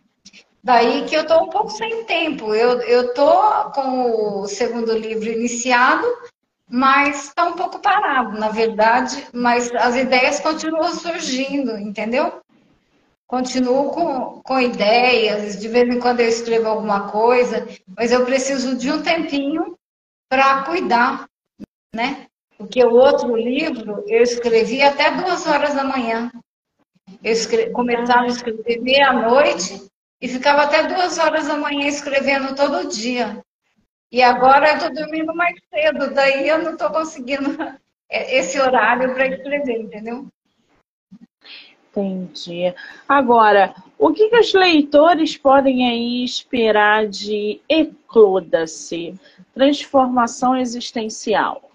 [0.63, 2.53] Daí que eu estou um pouco sem tempo.
[2.53, 6.05] Eu estou com o segundo livro iniciado,
[6.69, 9.27] mas está um pouco parado, na verdade.
[9.33, 12.41] Mas as ideias continuam surgindo, entendeu?
[13.27, 17.65] Continuo com, com ideias, de vez em quando eu escrevo alguma coisa,
[17.97, 19.77] mas eu preciso de um tempinho
[20.29, 21.25] para cuidar,
[21.95, 22.27] né?
[22.57, 26.29] Porque o outro livro eu escrevi até duas horas da manhã.
[27.23, 27.71] Eu escre...
[27.71, 29.90] começava a escrever meia-noite
[30.21, 33.43] e ficava até duas horas da manhã escrevendo todo dia.
[34.11, 37.57] E agora eu estou dormindo mais cedo, daí eu não estou conseguindo
[38.09, 40.27] esse horário para escrever, entendeu?
[41.89, 42.73] Entendi.
[43.07, 49.19] Agora, o que, que os leitores podem aí esperar de Ecloda-se?
[49.53, 51.69] Transformação existencial.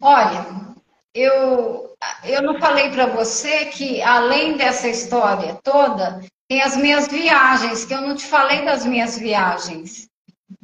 [0.00, 0.74] Olha,
[1.14, 1.94] eu,
[2.24, 7.94] eu não falei para você que, além dessa história toda, tem as minhas viagens, que
[7.94, 10.08] eu não te falei das minhas viagens.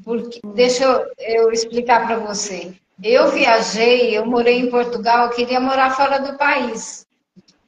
[0.04, 0.84] Porque, deixa
[1.18, 2.74] eu, explicar para você.
[3.02, 7.06] Eu viajei, eu morei em Portugal, eu queria morar fora do país.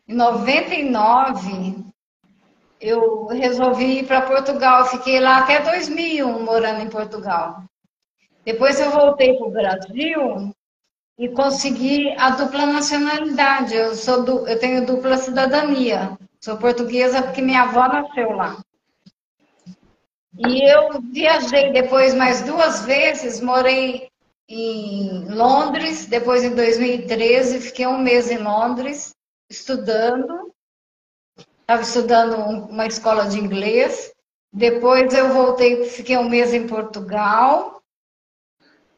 [0.07, 1.85] Em 99,
[2.81, 4.87] eu resolvi ir para Portugal.
[4.87, 7.63] fiquei lá até 2001 morando em Portugal.
[8.45, 10.55] Depois eu voltei para o Brasil
[11.19, 13.75] e consegui a dupla nacionalidade.
[13.75, 14.47] Eu, sou du...
[14.47, 16.17] eu tenho dupla cidadania.
[16.41, 18.63] Sou portuguesa porque minha avó nasceu lá.
[20.39, 24.09] E eu viajei depois mais duas vezes, morei
[24.49, 29.13] em Londres, depois em 2013 fiquei um mês em Londres
[29.51, 30.53] estudando.
[31.61, 34.13] Estava estudando uma escola de inglês.
[34.53, 37.78] Depois eu voltei, fiquei um mês em Portugal.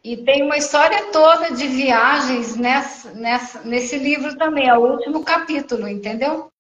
[0.03, 5.22] E tem uma história toda de viagens nessa, nessa, nesse livro também, é o último
[5.22, 6.51] capítulo, entendeu?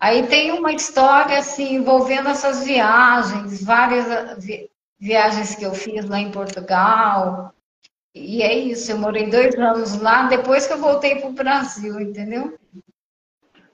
[0.00, 6.18] Aí tem uma história assim envolvendo essas viagens, várias vi viagens que eu fiz lá
[6.18, 7.52] em Portugal.
[8.14, 12.00] E é isso, eu morei dois anos lá depois que eu voltei para o Brasil,
[12.00, 12.58] entendeu?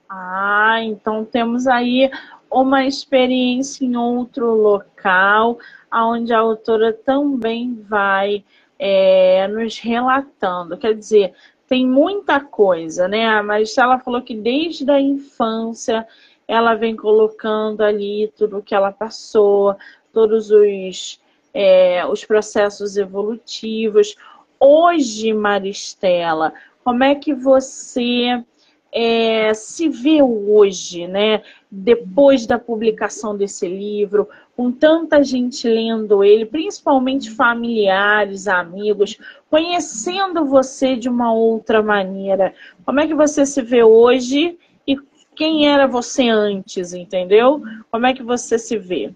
[0.08, 2.10] Ah, então temos aí
[2.50, 5.58] uma experiência em outro local,
[5.92, 8.44] onde a autora também vai
[8.84, 10.76] é, nos relatando.
[10.76, 11.32] Quer dizer,
[11.68, 13.40] tem muita coisa, né?
[13.40, 16.04] Mas ela falou que desde a infância
[16.48, 19.76] ela vem colocando ali tudo o que ela passou,
[20.12, 21.20] todos os,
[21.54, 24.16] é, os processos evolutivos.
[24.58, 26.52] Hoje, Maristela,
[26.82, 28.42] como é que você
[28.90, 31.44] é, se vê hoje, né?
[31.70, 39.18] Depois da publicação desse livro, com tanta gente lendo ele, principalmente familiares, amigos,
[39.50, 42.54] conhecendo você de uma outra maneira.
[42.84, 44.96] Como é que você se vê hoje e
[45.34, 47.62] quem era você antes, entendeu?
[47.90, 49.12] Como é que você se vê?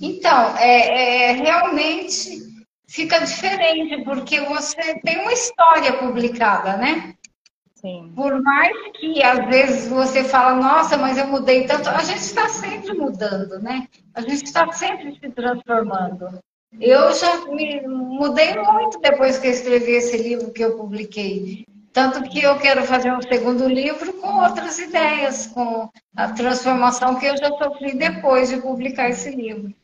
[0.00, 2.42] Então, é, é realmente
[2.88, 7.14] fica diferente, porque você tem uma história publicada, né?
[7.82, 8.12] Sim.
[8.14, 12.48] Por mais que às vezes você fala, nossa, mas eu mudei tanto, a gente está
[12.48, 13.88] sempre mudando, né?
[14.14, 16.40] A gente está sempre se transformando.
[16.80, 21.66] Eu já me mudei muito depois que eu escrevi esse livro que eu publiquei.
[21.92, 27.26] Tanto que eu quero fazer um segundo livro com outras ideias, com a transformação que
[27.26, 29.74] eu já sofri depois de publicar esse livro.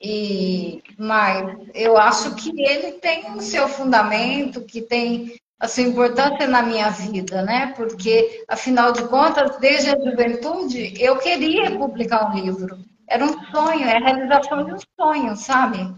[0.00, 6.48] E, mas eu acho que ele tem o seu fundamento, que tem a sua importância
[6.48, 7.72] na minha vida, né?
[7.76, 12.80] Porque, afinal de contas, desde a juventude, eu queria publicar um livro.
[13.06, 15.94] Era um sonho, é a realização de um sonho, sabe?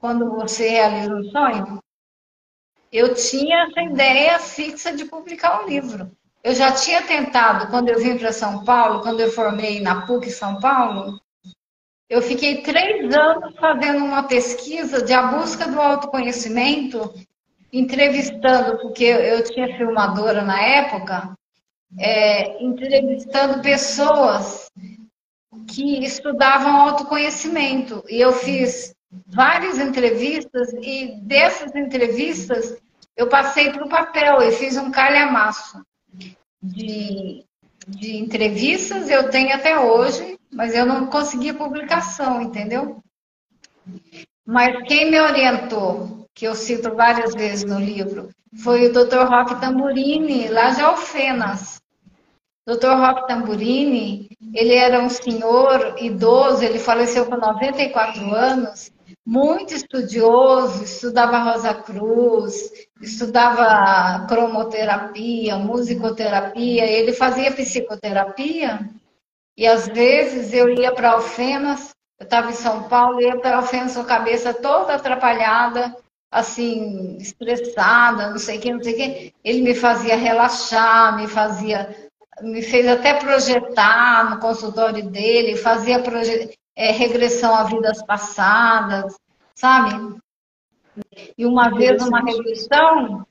[0.00, 1.78] Quando você realiza um sonho.
[2.90, 6.10] Eu tinha essa ideia fixa de publicar um livro.
[6.42, 10.30] Eu já tinha tentado, quando eu vim para São Paulo, quando eu formei na PUC
[10.30, 11.20] São Paulo,
[12.10, 17.14] eu fiquei três anos fazendo uma pesquisa de a busca do autoconhecimento
[17.78, 21.36] entrevistando, porque eu tinha filmadora na época,
[21.98, 24.70] é, entrevistando pessoas
[25.68, 28.02] que estudavam autoconhecimento.
[28.08, 28.94] E eu fiz
[29.26, 32.76] várias entrevistas, e dessas entrevistas
[33.14, 35.82] eu passei para o papel e fiz um calhamaço
[36.62, 37.44] de,
[37.86, 43.02] de entrevistas, eu tenho até hoje, mas eu não consegui publicação, entendeu?
[44.44, 48.28] Mas quem me orientou que eu cito várias vezes no livro,
[48.62, 49.24] foi o Dr.
[49.26, 51.80] Roque Tamburini, lá de Alfenas.
[52.68, 52.90] Dr.
[52.90, 58.92] Roque Tamburini, ele era um senhor idoso, ele faleceu com 94 anos,
[59.24, 62.70] muito estudioso, estudava Rosa Cruz,
[63.00, 68.90] estudava cromoterapia, musicoterapia, ele fazia psicoterapia,
[69.56, 73.94] e às vezes eu ia para Alfenas, eu estava em São Paulo, ia para Alfenas
[73.94, 75.96] com a cabeça toda atrapalhada,
[76.36, 81.26] assim, estressada, não sei o que, não sei o que, ele me fazia relaxar, me
[81.26, 82.10] fazia,
[82.42, 86.02] me fez até projetar no consultório dele, fazia
[86.76, 89.16] é, regressão a vidas passadas,
[89.54, 90.20] sabe?
[91.38, 93.26] E uma vez, numa regressão,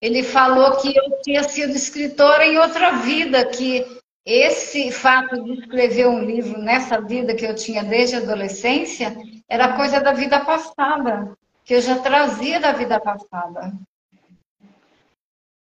[0.00, 3.84] ele falou que eu tinha sido escritora em outra vida, que
[4.24, 9.16] esse fato de escrever um livro nessa vida que eu tinha desde a adolescência
[9.48, 13.72] era coisa da vida passada que eu já trazia da vida passada.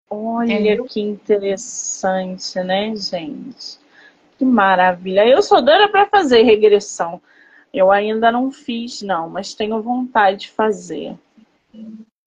[0.09, 0.85] Olha Entendeu?
[0.85, 3.79] que interessante, né, gente?
[4.37, 5.25] Que maravilha.
[5.25, 7.21] Eu sou doida para fazer regressão.
[7.73, 11.17] Eu ainda não fiz, não, mas tenho vontade de fazer.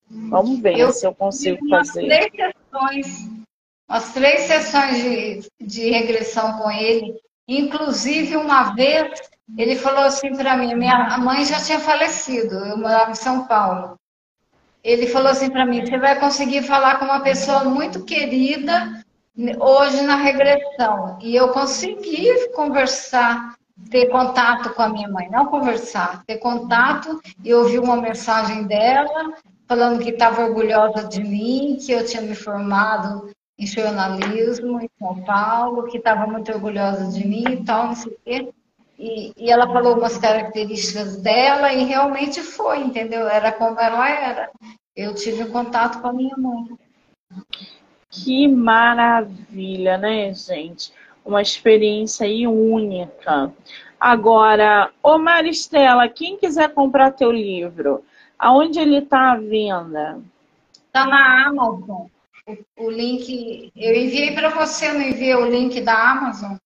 [0.09, 2.07] Vamos ver eu se eu consigo fazer.
[2.07, 3.31] Três sessões,
[3.89, 7.21] umas três sessões de, de regressão com ele.
[7.47, 9.21] Inclusive, uma vez
[9.57, 13.97] ele falou assim para mim, minha mãe já tinha falecido, eu morava em São Paulo.
[14.83, 19.03] Ele falou assim para mim, você vai conseguir falar com uma pessoa muito querida
[19.59, 21.19] hoje na regressão.
[21.21, 23.55] E eu consegui conversar,
[23.91, 29.35] ter contato com a minha mãe, não conversar, ter contato e ouvir uma mensagem dela
[29.69, 35.23] falando que estava orgulhosa de mim, que eu tinha me formado em jornalismo em São
[35.23, 38.53] Paulo, que estava muito orgulhosa de mim e tal, não sei o quê.
[38.99, 43.29] E, e, ela falou umas características dela e realmente foi, entendeu?
[43.29, 44.51] Era como ela era.
[44.97, 46.79] Eu tive um contato com a minha mãe.
[48.11, 50.93] Que maravilha, né, gente?
[51.25, 53.53] Uma experiência aí única.
[54.01, 58.03] Agora, ô Maristela, quem quiser comprar teu livro,
[58.39, 60.21] aonde ele está à venda?
[60.73, 62.07] Está na Amazon.
[62.47, 66.57] O, o, link, eu enviei para você, não enviei o link da Amazon?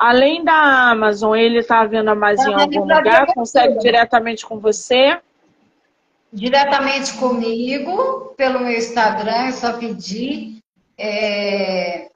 [0.00, 3.34] Além da Amazon, ele está à venda mais tá em algum lugar?
[3.34, 5.20] Consegue diretamente com você?
[6.32, 10.58] Diretamente comigo, pelo meu Instagram, é só pedir.
[10.96, 12.08] É...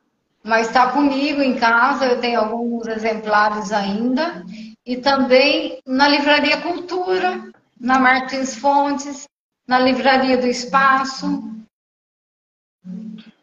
[0.43, 4.43] Mas está comigo em casa, eu tenho alguns exemplares ainda.
[4.87, 9.29] E também na Livraria Cultura, na Martins Fontes,
[9.69, 11.55] na Livraria do Espaço.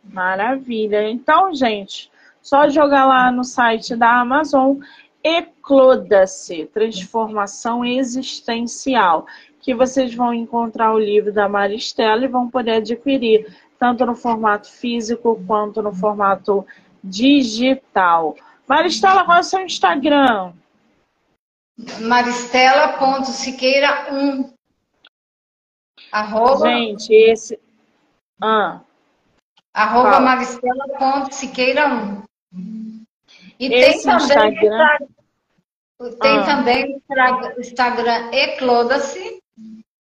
[0.04, 1.08] Maravilha.
[1.08, 2.10] Então, gente,
[2.42, 4.78] só jogar lá no site da Amazon
[5.24, 9.28] Ecloda-se, Transformação Existencial,
[9.60, 14.72] que vocês vão encontrar o livro da Maristela e vão poder adquirir, tanto no formato
[14.72, 16.66] físico quanto no formato
[17.04, 18.36] digital.
[18.68, 20.54] Maristela, qual é o seu Instagram?
[22.00, 24.52] Maristela.siqueira1
[26.12, 26.68] Arroba...
[26.68, 27.60] Gente, esse...
[28.42, 28.82] Ah.
[29.74, 32.31] Arroba maristela.siqueira1
[33.60, 34.97] E esse tem também, Instagram...
[36.20, 36.45] tem ah.
[36.45, 37.02] também
[37.56, 39.41] o Instagram Ecloda-se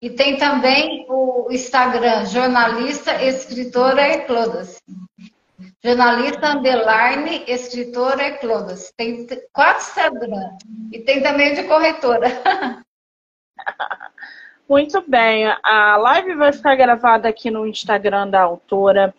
[0.00, 4.80] e tem também o Instagram jornalista escritora Ecloda-se.
[5.84, 8.92] Jornalista underline escritora Ecloda-se.
[8.96, 10.56] Tem quatro Instagram
[10.92, 12.28] e tem também de corretora.
[14.68, 19.14] Muito bem, a live vai ficar gravada aqui no Instagram da autora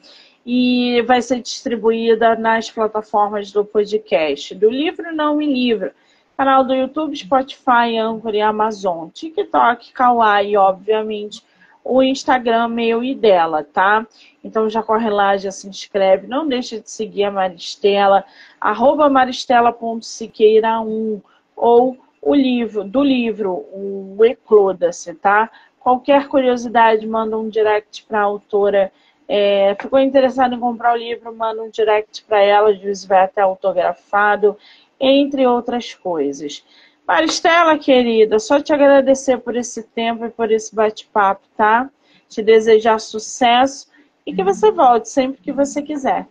[0.45, 5.91] e vai ser distribuída nas plataformas do podcast, do livro Não Me Livro,
[6.37, 11.43] canal do YouTube, Spotify, Anchor e Amazon, TikTok, Kawaii, obviamente,
[11.83, 14.07] o Instagram meu e dela, tá?
[14.43, 18.23] Então já corre lá, já se inscreve, não deixe de seguir a Maristela,
[18.59, 21.21] arroba maristela.siqueira1
[21.55, 25.49] ou o livro, do livro, o Ecloda-se, tá?
[25.79, 28.89] Qualquer curiosidade, manda um direct para a autora.
[29.27, 33.23] É, ficou interessado em comprar o livro, manda um direct para ela, às vezes vai
[33.23, 34.57] até autografado,
[34.99, 36.63] entre outras coisas.
[37.07, 41.89] Maristela, querida, só te agradecer por esse tempo e por esse bate-papo, tá?
[42.29, 43.87] Te desejar sucesso
[44.25, 46.27] e que você volte sempre que você quiser.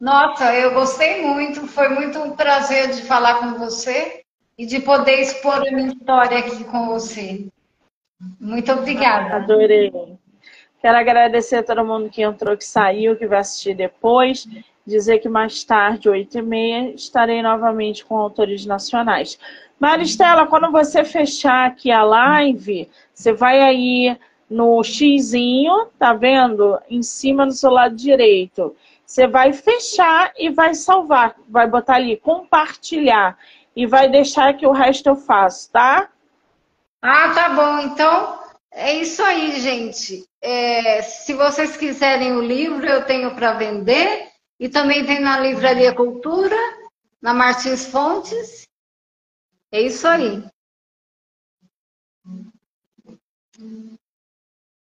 [0.00, 4.22] Nossa, eu gostei muito, foi muito um prazer de falar com você
[4.58, 7.46] e de poder expor a minha história aqui com você.
[8.40, 9.36] Muito obrigada.
[9.36, 9.90] Adorei.
[10.86, 14.46] Quero agradecer a todo mundo que entrou, que saiu, que vai assistir depois.
[14.86, 19.36] Dizer que mais tarde, 8h30, estarei novamente com autores nacionais.
[19.80, 24.16] Maristela, quando você fechar aqui a live, você vai aí
[24.48, 26.78] no xizinho, tá vendo?
[26.88, 28.76] Em cima do seu lado direito.
[29.04, 31.34] Você vai fechar e vai salvar.
[31.48, 33.36] Vai botar ali, compartilhar
[33.74, 36.08] e vai deixar que o resto eu faço, tá?
[37.02, 37.80] Ah, tá bom.
[37.80, 38.38] Então,
[38.70, 40.24] é isso aí, gente.
[40.48, 44.30] É, se vocês quiserem o livro, eu tenho para vender.
[44.60, 46.56] E também tem na Livraria Cultura,
[47.20, 48.64] na Martins Fontes.
[49.72, 50.44] É isso aí.